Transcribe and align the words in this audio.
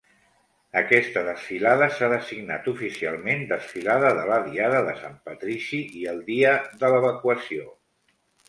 Aquesta 0.79 1.21
desfilada 1.27 1.89
s'ha 1.97 2.09
designat 2.13 2.71
oficialment 2.71 3.45
Desfilada 3.53 4.11
de 4.21 4.25
la 4.33 4.41
Diada 4.49 4.83
de 4.91 4.97
Sant 5.05 5.23
Patrici 5.29 5.83
i 6.01 6.05
el 6.15 6.27
Dia 6.33 6.59
de 6.83 6.95
l'Evacuació. 6.97 7.71